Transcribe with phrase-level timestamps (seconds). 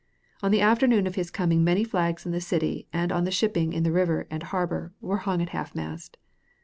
[0.41, 3.71] On the afternoon of his coming many flags in the city and on the shipping
[3.71, 6.17] in the river and harbor were hung at half mast.